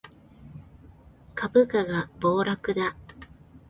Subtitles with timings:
[1.35, 2.95] 株価が暴落だ